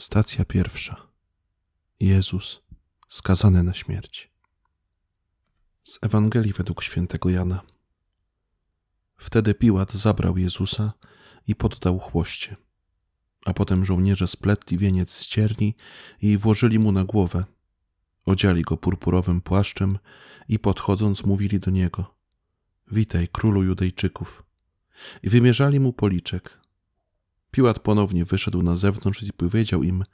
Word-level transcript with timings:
Stacja 0.00 0.44
pierwsza. 0.44 0.96
Jezus 2.00 2.60
skazany 3.08 3.62
na 3.62 3.74
śmierć. 3.74 4.30
Z 5.82 5.98
Ewangelii 6.02 6.52
według 6.52 6.82
świętego 6.82 7.30
Jana. 7.30 7.60
Wtedy 9.16 9.54
Piłat 9.54 9.92
zabrał 9.92 10.38
Jezusa 10.38 10.92
i 11.46 11.54
poddał 11.54 11.98
chłoście. 11.98 12.56
A 13.44 13.52
potem 13.52 13.84
żołnierze 13.84 14.28
spletli 14.28 14.78
wieniec 14.78 15.10
z 15.10 15.26
cierni 15.26 15.74
i 16.22 16.36
włożyli 16.36 16.78
mu 16.78 16.92
na 16.92 17.04
głowę. 17.04 17.44
Odziali 18.26 18.62
go 18.62 18.76
purpurowym 18.76 19.40
płaszczem 19.40 19.98
i 20.48 20.58
podchodząc 20.58 21.24
mówili 21.24 21.60
do 21.60 21.70
niego: 21.70 22.14
Witaj, 22.90 23.28
królu 23.28 23.62
Judejczyków. 23.62 24.42
I 25.22 25.30
wymierzali 25.30 25.80
mu 25.80 25.92
policzek. 25.92 26.59
Piłat 27.50 27.78
ponownie 27.78 28.24
wyszedł 28.24 28.62
na 28.62 28.76
zewnątrz 28.76 29.22
i 29.22 29.32
powiedział 29.32 29.82
im: 29.82 30.04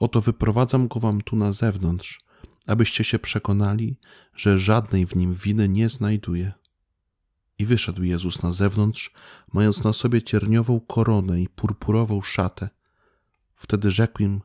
Oto 0.00 0.20
wyprowadzam 0.20 0.88
go 0.88 1.00
wam 1.00 1.20
tu 1.20 1.36
na 1.36 1.52
zewnątrz, 1.52 2.20
abyście 2.66 3.04
się 3.04 3.18
przekonali, 3.18 3.98
że 4.34 4.58
żadnej 4.58 5.06
w 5.06 5.16
nim 5.16 5.34
winy 5.34 5.68
nie 5.68 5.88
znajduje. 5.88 6.52
I 7.58 7.66
wyszedł 7.66 8.02
Jezus 8.02 8.42
na 8.42 8.52
zewnątrz, 8.52 9.10
mając 9.52 9.84
na 9.84 9.92
sobie 9.92 10.22
cierniową 10.22 10.80
koronę 10.80 11.40
i 11.40 11.48
purpurową 11.48 12.22
szatę. 12.22 12.68
Wtedy 13.54 13.90
rzekł 13.90 14.22
im: 14.22 14.40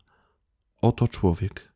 Oto 0.82 1.08
człowiek. 1.08 1.72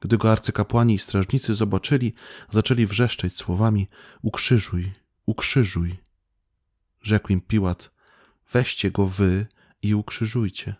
Gdy 0.00 0.18
go 0.18 0.32
arcykapłani 0.32 0.94
i 0.94 0.98
strażnicy 0.98 1.54
zobaczyli, 1.54 2.14
zaczęli 2.50 2.86
wrzeszczeć 2.86 3.36
słowami: 3.36 3.88
Ukrzyżuj, 4.22 4.92
ukrzyżuj. 5.26 5.98
Rzekł 7.02 7.32
im 7.32 7.40
Piłat: 7.40 7.93
Weźcie 8.52 8.90
go 8.90 9.06
wy 9.06 9.46
i 9.82 9.94
ukrzyżujcie, 9.94 10.74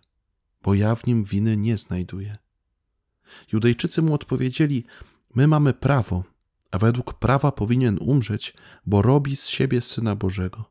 bo 0.63 0.75
ja 0.75 0.95
w 0.95 1.07
nim 1.07 1.25
winy 1.25 1.57
nie 1.57 1.79
znajduję. 1.79 2.39
Judejczycy 3.53 4.03
mu 4.03 4.15
odpowiedzieli: 4.15 4.85
My 5.35 5.47
mamy 5.47 5.73
prawo, 5.73 6.25
a 6.71 6.79
według 6.79 7.15
prawa 7.15 7.53
powinien 7.53 7.99
umrzeć, 8.01 8.55
bo 8.87 9.03
robi 9.03 9.37
z 9.37 9.47
siebie 9.47 9.81
syna 9.81 10.17
Bożego. 10.17 10.65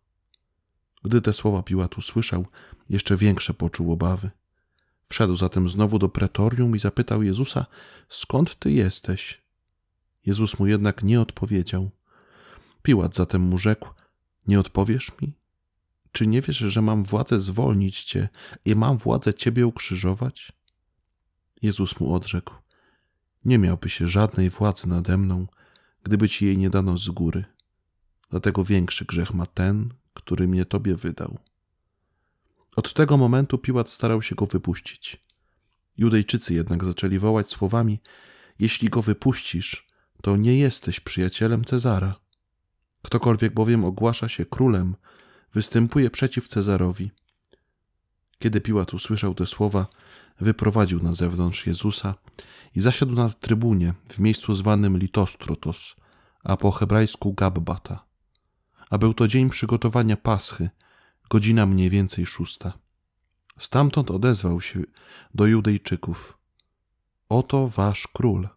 Gdy 1.03 1.21
te 1.21 1.33
słowa 1.33 1.63
Piłat 1.63 1.97
usłyszał, 1.97 2.45
jeszcze 2.89 3.17
większe 3.17 3.53
poczuł 3.53 3.91
obawy. 3.91 4.29
Wszedł 5.09 5.35
zatem 5.35 5.69
znowu 5.69 5.99
do 5.99 6.09
pretorium 6.09 6.75
i 6.75 6.79
zapytał 6.79 7.23
Jezusa: 7.23 7.65
Skąd 8.09 8.59
ty 8.59 8.71
jesteś? 8.71 9.41
Jezus 10.25 10.59
mu 10.59 10.67
jednak 10.67 11.03
nie 11.03 11.21
odpowiedział. 11.21 11.89
Piłat 12.81 13.15
zatem 13.15 13.41
mu 13.41 13.57
rzekł: 13.57 13.89
Nie 14.47 14.59
odpowiesz 14.59 15.11
mi? 15.21 15.33
Czy 16.13 16.27
nie 16.27 16.41
wiesz, 16.41 16.57
że 16.57 16.81
mam 16.81 17.03
władzę 17.03 17.39
zwolnić 17.39 18.03
cię 18.03 18.29
i 18.65 18.75
mam 18.75 18.97
władzę 18.97 19.33
ciebie 19.33 19.67
ukrzyżować? 19.67 20.51
Jezus 21.61 21.99
mu 21.99 22.13
odrzekł: 22.13 22.53
Nie 23.45 23.57
miałby 23.59 23.89
się 23.89 24.07
żadnej 24.07 24.49
władzy 24.49 24.89
nade 24.89 25.17
mną, 25.17 25.47
gdyby 26.03 26.29
ci 26.29 26.45
jej 26.45 26.57
nie 26.57 26.69
dano 26.69 26.97
z 26.97 27.09
góry. 27.09 27.45
Dlatego 28.29 28.63
większy 28.63 29.05
grzech 29.05 29.33
ma 29.33 29.45
ten, 29.45 29.93
który 30.13 30.47
mnie 30.47 30.65
tobie 30.65 30.95
wydał. 30.95 31.37
Od 32.75 32.93
tego 32.93 33.17
momentu 33.17 33.57
Piłat 33.57 33.89
starał 33.89 34.21
się 34.21 34.35
go 34.35 34.45
wypuścić. 34.45 35.21
Judejczycy 35.97 36.53
jednak 36.53 36.85
zaczęli 36.85 37.19
wołać 37.19 37.49
słowami: 37.49 38.01
Jeśli 38.59 38.89
go 38.89 39.01
wypuścisz, 39.01 39.87
to 40.21 40.37
nie 40.37 40.57
jesteś 40.57 40.99
przyjacielem 40.99 41.65
Cezara. 41.65 42.15
Ktokolwiek 43.01 43.53
bowiem 43.53 43.85
ogłasza 43.85 44.29
się 44.29 44.45
królem, 44.45 44.95
występuje 45.53 46.09
przeciw 46.09 46.49
Cezarowi. 46.49 47.11
Kiedy 48.39 48.61
Piłat 48.61 48.93
usłyszał 48.93 49.35
te 49.35 49.45
słowa, 49.45 49.87
wyprowadził 50.39 51.03
na 51.03 51.13
zewnątrz 51.13 51.67
Jezusa 51.67 52.15
i 52.75 52.81
zasiadł 52.81 53.15
na 53.15 53.29
trybunie 53.29 53.93
w 54.09 54.19
miejscu 54.19 54.53
zwanym 54.53 54.97
Litostrotos, 54.97 55.95
a 56.43 56.57
po 56.57 56.71
hebrajsku 56.71 57.33
Gabbata. 57.33 58.05
A 58.89 58.97
był 58.97 59.13
to 59.13 59.27
dzień 59.27 59.49
przygotowania 59.49 60.17
Paschy, 60.17 60.69
godzina 61.29 61.65
mniej 61.65 61.89
więcej 61.89 62.25
szósta. 62.25 62.73
Stamtąd 63.59 64.11
odezwał 64.11 64.61
się 64.61 64.81
do 65.33 65.45
Judejczyków: 65.45 66.37
Oto 67.29 67.67
wasz 67.67 68.07
król. 68.07 68.49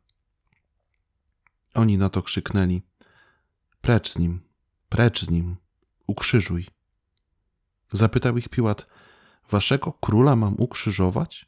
Oni 1.75 1.99
na 1.99 2.09
to 2.09 2.23
krzyknęli: 2.23 2.83
Precz 3.81 4.13
z 4.13 4.19
nim, 4.19 4.41
precz 4.89 5.25
z 5.25 5.31
nim, 5.31 5.57
ukrzyżuj. 6.07 6.76
Zapytał 7.93 8.39
ich 8.39 8.49
Piłat: 8.49 8.87
Waszego 9.51 9.93
króla 9.93 10.37
mam 10.37 10.55
ukrzyżować? 10.59 11.47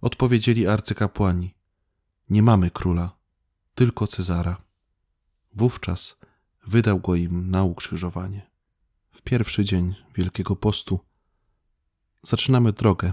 Odpowiedzieli 0.00 0.66
arcykapłani: 0.66 1.54
Nie 2.30 2.42
mamy 2.42 2.70
króla, 2.70 3.16
tylko 3.74 4.06
Cezara. 4.06 4.62
Wówczas 5.54 6.18
wydał 6.66 7.00
go 7.00 7.14
im 7.14 7.50
na 7.50 7.64
ukrzyżowanie. 7.64 8.50
W 9.10 9.22
pierwszy 9.22 9.64
dzień 9.64 9.94
Wielkiego 10.14 10.56
Postu 10.56 11.00
zaczynamy 12.22 12.72
drogę, 12.72 13.12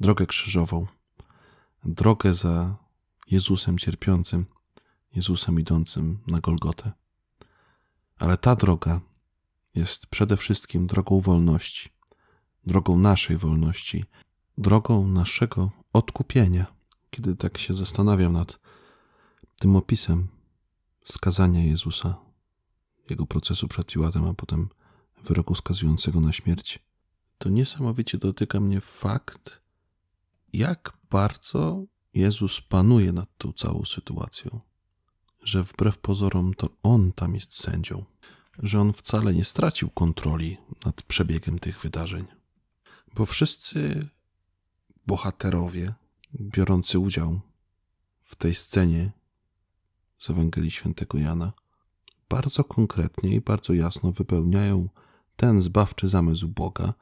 drogę 0.00 0.26
krzyżową, 0.26 0.86
drogę 1.84 2.34
za 2.34 2.76
Jezusem 3.30 3.78
cierpiącym, 3.78 4.46
Jezusem 5.14 5.60
idącym 5.60 6.18
na 6.26 6.40
Golgotę. 6.40 6.92
Ale 8.18 8.36
ta 8.36 8.56
droga 8.56 9.00
jest 9.78 10.06
przede 10.06 10.36
wszystkim 10.36 10.86
drogą 10.86 11.20
wolności, 11.20 11.88
drogą 12.66 12.98
naszej 12.98 13.36
wolności, 13.36 14.04
drogą 14.58 15.08
naszego 15.08 15.70
odkupienia. 15.92 16.66
Kiedy 17.10 17.36
tak 17.36 17.58
się 17.58 17.74
zastanawiam 17.74 18.32
nad 18.32 18.60
tym 19.58 19.76
opisem 19.76 20.28
skazania 21.04 21.64
Jezusa, 21.64 22.16
jego 23.10 23.26
procesu 23.26 23.68
przed 23.68 23.86
Piłatem, 23.86 24.24
a 24.24 24.34
potem 24.34 24.68
wyroku 25.24 25.54
skazującego 25.54 26.20
na 26.20 26.32
śmierć, 26.32 26.78
to 27.38 27.48
niesamowicie 27.48 28.18
dotyka 28.18 28.60
mnie 28.60 28.80
fakt, 28.80 29.60
jak 30.52 30.98
bardzo 31.10 31.84
Jezus 32.14 32.60
panuje 32.60 33.12
nad 33.12 33.28
tą 33.38 33.52
całą 33.52 33.84
sytuacją, 33.84 34.60
że 35.42 35.62
wbrew 35.62 35.98
pozorom 35.98 36.54
to 36.54 36.68
On 36.82 37.12
tam 37.12 37.34
jest 37.34 37.54
sędzią 37.54 38.04
że 38.58 38.80
on 38.80 38.92
wcale 38.92 39.34
nie 39.34 39.44
stracił 39.44 39.90
kontroli 39.90 40.56
nad 40.84 41.02
przebiegiem 41.02 41.58
tych 41.58 41.80
wydarzeń, 41.80 42.24
bo 43.14 43.26
wszyscy 43.26 44.08
bohaterowie 45.06 45.94
biorący 46.40 46.98
udział 46.98 47.40
w 48.22 48.36
tej 48.36 48.54
scenie 48.54 49.12
z 50.18 50.30
Ewangelii 50.30 50.70
Świętego 50.70 51.18
Jana 51.18 51.52
bardzo 52.28 52.64
konkretnie 52.64 53.34
i 53.34 53.40
bardzo 53.40 53.72
jasno 53.72 54.12
wypełniają 54.12 54.88
ten 55.36 55.60
zbawczy 55.60 56.08
zamysł 56.08 56.48
Boga, 56.48 56.94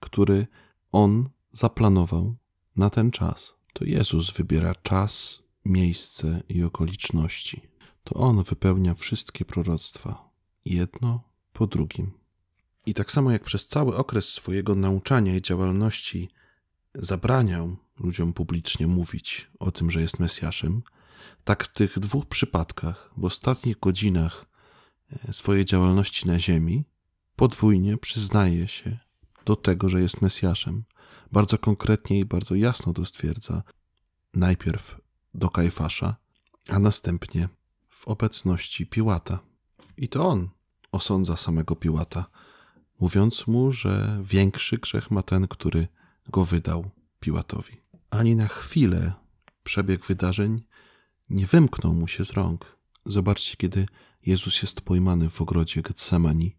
który 0.00 0.46
on 0.92 1.28
zaplanował 1.52 2.36
na 2.76 2.90
ten 2.90 3.10
czas. 3.10 3.54
To 3.72 3.84
Jezus 3.84 4.30
wybiera 4.30 4.74
czas, 4.74 5.42
miejsce 5.64 6.42
i 6.48 6.62
okoliczności. 6.62 7.60
To 8.04 8.14
on 8.14 8.42
wypełnia 8.42 8.94
wszystkie 8.94 9.44
proroctwa, 9.44 10.25
jedno 10.74 11.20
po 11.52 11.66
drugim. 11.66 12.10
I 12.86 12.94
tak 12.94 13.12
samo 13.12 13.30
jak 13.30 13.44
przez 13.44 13.66
cały 13.66 13.96
okres 13.96 14.28
swojego 14.28 14.74
nauczania 14.74 15.36
i 15.36 15.42
działalności 15.42 16.28
zabraniał 16.94 17.76
ludziom 17.98 18.32
publicznie 18.32 18.86
mówić 18.86 19.50
o 19.58 19.70
tym, 19.70 19.90
że 19.90 20.00
jest 20.00 20.20
Mesjaszem, 20.20 20.82
tak 21.44 21.64
w 21.64 21.72
tych 21.72 21.98
dwóch 21.98 22.26
przypadkach, 22.26 23.10
w 23.16 23.24
ostatnich 23.24 23.78
godzinach 23.78 24.46
e, 25.28 25.32
swojej 25.32 25.64
działalności 25.64 26.28
na 26.28 26.40
ziemi, 26.40 26.84
podwójnie 27.36 27.96
przyznaje 27.96 28.68
się 28.68 28.98
do 29.44 29.56
tego, 29.56 29.88
że 29.88 30.00
jest 30.00 30.22
Mesjaszem. 30.22 30.84
Bardzo 31.32 31.58
konkretnie 31.58 32.18
i 32.18 32.24
bardzo 32.24 32.54
jasno 32.54 32.92
to 32.92 33.04
stwierdza. 33.04 33.62
Najpierw 34.34 35.00
do 35.34 35.50
Kajfasza, 35.50 36.16
a 36.68 36.78
następnie 36.78 37.48
w 37.88 38.08
obecności 38.08 38.86
Piłata. 38.86 39.38
I 39.96 40.08
to 40.08 40.28
on 40.28 40.48
osądza 40.96 41.36
samego 41.36 41.76
Piłata, 41.76 42.26
mówiąc 43.00 43.46
mu, 43.46 43.72
że 43.72 44.20
większy 44.22 44.78
grzech 44.78 45.10
ma 45.10 45.22
ten, 45.22 45.48
który 45.48 45.88
go 46.28 46.44
wydał 46.44 46.90
Piłatowi. 47.20 47.80
Ani 48.10 48.36
na 48.36 48.48
chwilę 48.48 49.12
przebieg 49.62 50.06
wydarzeń 50.06 50.62
nie 51.30 51.46
wymknął 51.46 51.94
mu 51.94 52.08
się 52.08 52.24
z 52.24 52.32
rąk. 52.32 52.76
Zobaczcie, 53.04 53.56
kiedy 53.56 53.86
Jezus 54.26 54.62
jest 54.62 54.80
pojmany 54.80 55.30
w 55.30 55.40
ogrodzie 55.40 55.82
Getsemani, 55.82 56.56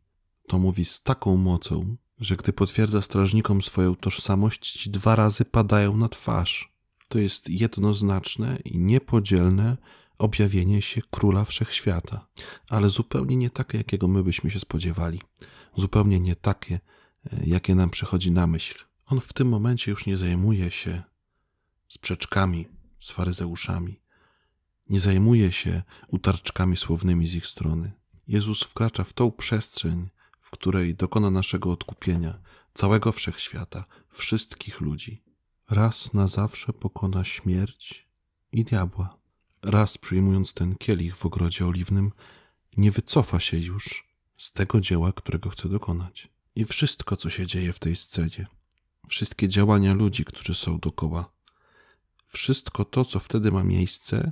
to 0.48 0.60
mówi 0.60 0.86
z 0.86 1.04
taką 1.04 1.38
mocą, 1.38 1.96
że 2.20 2.36
gdy 2.36 2.54
potwierdza 2.54 3.02
strażnikom 3.02 3.62
swoją 3.62 3.96
tożsamość, 3.96 4.72
ci 4.72 4.90
dwa 4.90 5.16
razy 5.16 5.46
padają 5.46 5.98
na 5.98 6.10
twarz. 6.10 6.74
To 7.10 7.20
jest 7.20 7.50
jednoznaczne 7.50 8.58
i 8.66 8.78
niepodzielne 8.78 9.78
objawienie 10.18 10.82
się 10.82 11.02
króla 11.12 11.46
wszechświata, 11.46 12.28
ale 12.70 12.90
zupełnie 12.90 13.36
nie 13.36 13.50
takie, 13.50 13.78
jakiego 13.78 14.08
my 14.08 14.24
byśmy 14.24 14.52
się 14.52 14.60
spodziewali, 14.60 15.22
zupełnie 15.76 16.20
nie 16.20 16.36
takie, 16.36 16.80
e, 17.26 17.40
jakie 17.46 17.76
nam 17.76 17.90
przychodzi 17.90 18.32
na 18.32 18.48
myśl 18.48 18.84
On 19.06 19.22
w 19.22 19.34
tym 19.34 19.50
momencie 19.50 19.92
już 19.92 20.06
nie 20.06 20.18
zajmuje 20.18 20.72
się 20.72 21.02
sprzeczkami 21.88 22.68
z 23.00 23.12
faryzeuszami, 23.12 24.02
nie 24.90 25.00
zajmuje 25.00 25.52
się 25.52 25.84
utarczkami 26.08 26.78
słownymi 26.78 27.28
z 27.28 27.34
ich 27.34 27.48
strony. 27.48 27.92
Jezus 28.28 28.64
wkracza 28.64 29.04
w 29.04 29.14
tą 29.14 29.32
przestrzeń, 29.32 30.10
w 30.42 30.52
której 30.52 30.96
dokona 30.96 31.32
naszego 31.32 31.72
odkupienia, 31.72 32.40
całego 32.74 33.12
wszechświata, 33.12 33.84
wszystkich 34.10 34.82
ludzi. 34.82 35.24
Raz 35.70 36.14
na 36.14 36.28
zawsze 36.28 36.74
pokona 36.74 37.24
śmierć 37.24 38.08
i 38.52 38.64
diabła. 38.64 39.17
Raz 39.64 39.98
przyjmując 39.98 40.54
ten 40.54 40.76
kielich 40.76 41.18
w 41.18 41.26
ogrodzie 41.26 41.66
oliwnym, 41.66 42.12
nie 42.78 42.92
wycofa 42.92 43.40
się 43.40 43.58
już 43.58 44.08
z 44.38 44.52
tego 44.52 44.82
dzieła, 44.82 45.14
którego 45.14 45.50
chce 45.50 45.70
dokonać. 45.70 46.28
I 46.56 46.66
wszystko, 46.66 47.18
co 47.18 47.30
się 47.30 47.46
dzieje 47.46 47.74
w 47.74 47.80
tej 47.80 47.96
scenie, 47.96 48.48
wszystkie 49.08 49.48
działania 49.48 49.94
ludzi, 49.94 50.26
którzy 50.26 50.56
są 50.56 50.80
dokoła, 50.80 51.30
wszystko 52.28 52.86
to, 52.86 53.06
co 53.06 53.20
wtedy 53.20 53.52
ma 53.52 53.64
miejsce, 53.64 54.32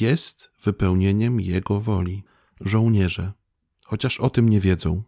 jest 0.00 0.50
wypełnieniem 0.62 1.40
Jego 1.40 1.80
woli. 1.80 2.22
Żołnierze, 2.60 3.32
chociaż 3.84 4.20
o 4.20 4.30
tym 4.30 4.48
nie 4.48 4.60
wiedzą, 4.60 5.02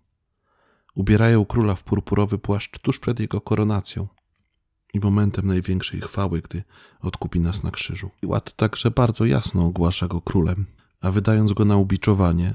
ubierają 0.95 1.45
króla 1.45 1.75
w 1.75 1.85
purpurowy 1.85 2.39
płaszcz 2.39 2.79
tuż 2.79 2.99
przed 2.99 3.21
jego 3.21 3.41
koronacją 3.41 4.09
i 4.93 5.01
momentem 5.01 5.47
największej 5.47 6.01
chwały, 6.01 6.43
gdy 6.43 6.63
odkupi 7.01 7.41
nas 7.41 7.63
na 7.63 7.71
krzyżu. 7.71 8.11
Piłat 8.21 8.53
także 8.53 8.91
bardzo 8.91 9.25
jasno 9.25 9.67
ogłasza 9.67 10.09
go 10.09 10.21
królem, 10.21 10.67
a 11.01 11.11
wydając 11.11 11.53
go 11.53 11.65
na 11.65 11.77
ubiczowanie, 11.77 12.55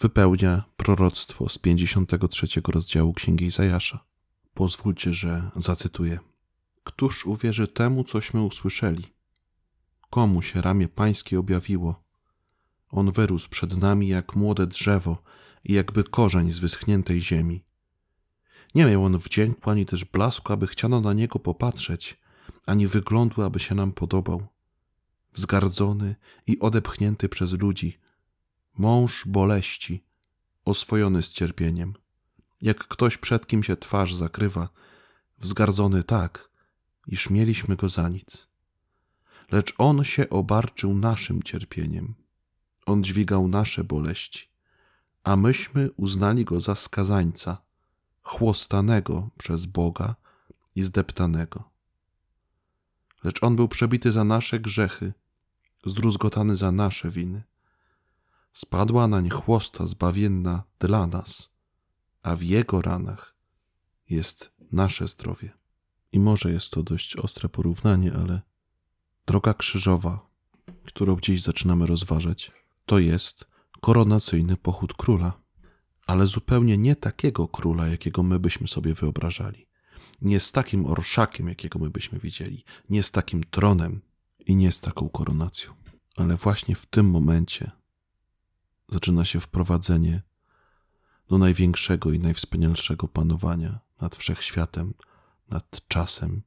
wypełnia 0.00 0.64
proroctwo 0.76 1.48
z 1.48 1.58
53 1.58 2.46
rozdziału 2.68 3.12
Księgi 3.12 3.44
Izajasza. 3.44 4.04
Pozwólcie, 4.54 5.14
że 5.14 5.50
zacytuję. 5.56 6.18
Któż 6.84 7.26
uwierzy 7.26 7.68
temu, 7.68 8.04
cośmy 8.04 8.42
usłyszeli? 8.42 9.04
Komu 10.10 10.42
się 10.42 10.62
ramię 10.62 10.88
pańskie 10.88 11.38
objawiło? 11.38 12.02
On 12.90 13.12
wyrósł 13.12 13.48
przed 13.48 13.76
nami 13.76 14.08
jak 14.08 14.36
młode 14.36 14.66
drzewo 14.66 15.22
i 15.64 15.72
jakby 15.72 16.04
korzeń 16.04 16.52
z 16.52 16.58
wyschniętej 16.58 17.22
ziemi. 17.22 17.64
Nie 18.74 18.84
miał 18.84 19.04
on 19.04 19.18
wdzięku 19.18 19.70
ani 19.70 19.86
też 19.86 20.04
blasku, 20.04 20.52
aby 20.52 20.66
chciano 20.66 21.00
na 21.00 21.12
niego 21.12 21.38
popatrzeć, 21.38 22.20
ani 22.66 22.86
wyglądu, 22.86 23.42
aby 23.42 23.60
się 23.60 23.74
nam 23.74 23.92
podobał. 23.92 24.46
Wzgardzony 25.32 26.16
i 26.46 26.58
odepchnięty 26.58 27.28
przez 27.28 27.52
ludzi, 27.52 27.98
mąż 28.78 29.26
boleści, 29.26 30.04
oswojony 30.64 31.22
z 31.22 31.28
cierpieniem. 31.28 31.94
Jak 32.62 32.78
ktoś 32.78 33.18
przed 33.18 33.46
kim 33.46 33.62
się 33.62 33.76
twarz 33.76 34.14
zakrywa, 34.14 34.68
wzgardzony 35.38 36.04
tak, 36.04 36.50
iż 37.06 37.30
mieliśmy 37.30 37.76
go 37.76 37.88
za 37.88 38.08
nic. 38.08 38.48
Lecz 39.52 39.74
on 39.78 40.04
się 40.04 40.30
obarczył 40.30 40.94
naszym 40.94 41.42
cierpieniem. 41.42 42.14
On 42.86 43.04
dźwigał 43.04 43.48
nasze 43.48 43.84
boleści, 43.84 44.48
a 45.24 45.36
myśmy 45.36 45.90
uznali 45.96 46.44
go 46.44 46.60
za 46.60 46.74
skazańca, 46.74 47.62
chłostanego 48.22 49.30
przez 49.38 49.66
Boga 49.66 50.14
i 50.74 50.82
zdeptanego. 50.82 51.70
Lecz 53.24 53.42
on 53.42 53.56
był 53.56 53.68
przebity 53.68 54.12
za 54.12 54.24
nasze 54.24 54.60
grzechy, 54.60 55.12
zdruzgotany 55.86 56.56
za 56.56 56.72
nasze 56.72 57.10
winy. 57.10 57.42
Spadła 58.52 59.08
nań 59.08 59.30
chłosta 59.30 59.86
zbawienna 59.86 60.62
dla 60.78 61.06
nas, 61.06 61.52
a 62.22 62.36
w 62.36 62.42
jego 62.42 62.82
ranach 62.82 63.34
jest 64.10 64.52
nasze 64.72 65.08
zdrowie. 65.08 65.52
I 66.12 66.20
może 66.20 66.52
jest 66.52 66.70
to 66.70 66.82
dość 66.82 67.16
ostre 67.16 67.48
porównanie, 67.48 68.12
ale 68.14 68.40
droga 69.26 69.54
krzyżowa, 69.54 70.26
którą 70.84 71.14
gdzieś 71.16 71.42
zaczynamy 71.42 71.86
rozważać, 71.86 72.52
to 72.86 72.98
jest 72.98 73.46
koronacyjny 73.80 74.56
pochód 74.56 74.94
króla, 74.94 75.41
ale 76.06 76.26
zupełnie 76.26 76.78
nie 76.78 76.96
takiego 76.96 77.48
króla, 77.48 77.88
jakiego 77.88 78.22
my 78.22 78.38
byśmy 78.38 78.68
sobie 78.68 78.94
wyobrażali. 78.94 79.66
Nie 80.22 80.40
z 80.40 80.52
takim 80.52 80.86
orszakiem, 80.86 81.48
jakiego 81.48 81.78
my 81.78 81.90
byśmy 81.90 82.18
widzieli, 82.18 82.64
nie 82.90 83.02
z 83.02 83.10
takim 83.10 83.44
tronem 83.44 84.00
i 84.46 84.56
nie 84.56 84.72
z 84.72 84.80
taką 84.80 85.08
koronacją. 85.08 85.74
Ale 86.16 86.36
właśnie 86.36 86.74
w 86.74 86.86
tym 86.86 87.10
momencie 87.10 87.70
zaczyna 88.88 89.24
się 89.24 89.40
wprowadzenie 89.40 90.22
do 91.28 91.38
największego 91.38 92.12
i 92.12 92.18
najwspanialszego 92.18 93.08
panowania 93.08 93.80
nad 94.00 94.16
wszechświatem, 94.16 94.94
nad 95.48 95.88
czasem, 95.88 96.42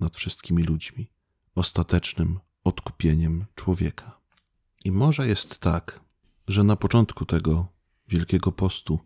nad 0.00 0.16
wszystkimi 0.16 0.62
ludźmi, 0.62 1.10
ostatecznym 1.54 2.40
odkupieniem 2.64 3.44
człowieka. 3.54 4.20
I 4.84 4.92
może 4.92 5.28
jest 5.28 5.58
tak, 5.58 6.00
że 6.48 6.64
na 6.64 6.76
początku 6.76 7.26
tego 7.26 7.66
Wielkiego 8.10 8.52
Postu 8.52 8.98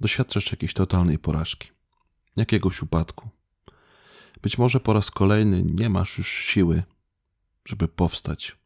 doświadczasz 0.00 0.50
jakiejś 0.50 0.74
totalnej 0.74 1.18
porażki, 1.18 1.70
jakiegoś 2.36 2.82
upadku. 2.82 3.28
Być 4.42 4.58
może 4.58 4.80
po 4.80 4.92
raz 4.92 5.10
kolejny 5.10 5.62
nie 5.62 5.88
masz 5.88 6.18
już 6.18 6.28
siły, 6.28 6.82
żeby 7.64 7.88
powstać, 7.88 8.56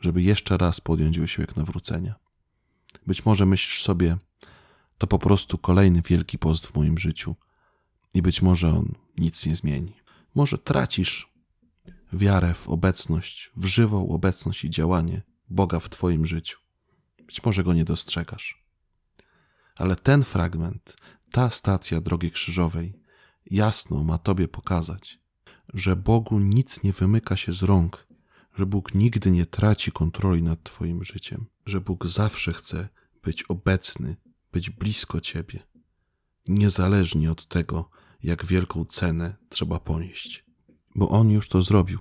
żeby 0.00 0.22
jeszcze 0.22 0.56
raz 0.56 0.80
podjąć 0.80 1.18
wysiłek 1.18 1.56
nawrócenia. 1.56 2.14
Być 3.06 3.24
może 3.24 3.46
myślisz 3.46 3.82
sobie, 3.82 4.16
to 4.98 5.06
po 5.06 5.18
prostu 5.18 5.58
kolejny 5.58 6.02
wielki 6.02 6.38
post 6.38 6.66
w 6.66 6.74
moim 6.74 6.98
życiu 6.98 7.36
i 8.14 8.22
być 8.22 8.42
może 8.42 8.68
on 8.68 8.94
nic 9.18 9.46
nie 9.46 9.56
zmieni. 9.56 9.92
Może 10.34 10.58
tracisz 10.58 11.32
wiarę 12.12 12.54
w 12.54 12.68
obecność, 12.68 13.50
w 13.56 13.64
żywą 13.64 14.08
obecność 14.08 14.64
i 14.64 14.70
działanie 14.70 15.22
Boga 15.50 15.80
w 15.80 15.88
Twoim 15.88 16.26
życiu. 16.26 16.58
Być 17.26 17.44
może 17.44 17.64
go 17.64 17.74
nie 17.74 17.84
dostrzegasz. 17.84 18.67
Ale 19.78 19.96
ten 19.96 20.22
fragment, 20.24 20.96
ta 21.30 21.50
stacja 21.50 22.00
drogi 22.00 22.30
krzyżowej, 22.30 22.94
jasno 23.50 24.04
ma 24.04 24.18
Tobie 24.18 24.48
pokazać, 24.48 25.20
że 25.74 25.96
Bogu 25.96 26.38
nic 26.38 26.82
nie 26.82 26.92
wymyka 26.92 27.36
się 27.36 27.52
z 27.52 27.62
rąk, 27.62 28.06
że 28.56 28.66
Bóg 28.66 28.94
nigdy 28.94 29.30
nie 29.30 29.46
traci 29.46 29.92
kontroli 29.92 30.42
nad 30.42 30.62
Twoim 30.62 31.04
życiem, 31.04 31.46
że 31.66 31.80
Bóg 31.80 32.06
zawsze 32.06 32.52
chce 32.52 32.88
być 33.22 33.42
obecny, 33.42 34.16
być 34.52 34.70
blisko 34.70 35.20
Ciebie, 35.20 35.62
niezależnie 36.48 37.32
od 37.32 37.46
tego, 37.46 37.90
jak 38.22 38.46
wielką 38.46 38.84
cenę 38.84 39.36
trzeba 39.48 39.80
ponieść. 39.80 40.44
Bo 40.94 41.08
On 41.08 41.30
już 41.30 41.48
to 41.48 41.62
zrobił. 41.62 41.98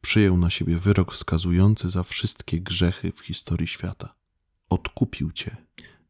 Przyjął 0.00 0.36
na 0.36 0.50
siebie 0.50 0.78
wyrok 0.78 1.12
wskazujący 1.12 1.90
za 1.90 2.02
wszystkie 2.02 2.60
grzechy 2.60 3.12
w 3.12 3.20
historii 3.20 3.66
świata. 3.66 4.14
Odkupił 4.70 5.32
Cię 5.32 5.65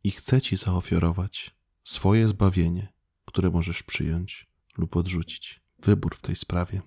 i 0.06 0.10
chce 0.10 0.40
Ci 0.40 0.56
zaofiarować 0.56 1.56
swoje 1.84 2.28
zbawienie, 2.28 2.92
które 3.24 3.50
możesz 3.50 3.82
przyjąć 3.82 4.46
lub 4.78 4.96
odrzucić. 4.96 5.60
Wybór 5.78 6.16
w 6.16 6.20
tej 6.20 6.36
sprawie 6.36 6.82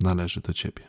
należy 0.00 0.40
do 0.40 0.52
Ciebie. 0.52 0.88